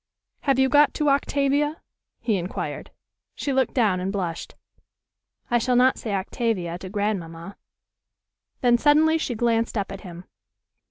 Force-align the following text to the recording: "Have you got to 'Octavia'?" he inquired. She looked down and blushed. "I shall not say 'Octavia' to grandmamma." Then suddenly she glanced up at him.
"Have 0.39 0.57
you 0.57 0.67
got 0.67 0.95
to 0.95 1.09
'Octavia'?" 1.11 1.79
he 2.21 2.35
inquired. 2.37 2.89
She 3.35 3.53
looked 3.53 3.75
down 3.75 3.99
and 3.99 4.11
blushed. 4.11 4.55
"I 5.51 5.59
shall 5.59 5.75
not 5.75 5.99
say 5.99 6.11
'Octavia' 6.15 6.79
to 6.79 6.89
grandmamma." 6.89 7.55
Then 8.61 8.79
suddenly 8.79 9.19
she 9.19 9.35
glanced 9.35 9.77
up 9.77 9.91
at 9.91 10.01
him. 10.01 10.23